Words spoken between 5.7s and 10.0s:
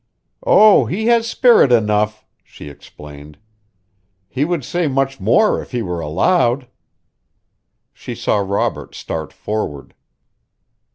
he were allowed." She saw Robert start forward.